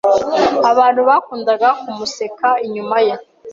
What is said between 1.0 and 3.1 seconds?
bakundaga kumuseka inyuma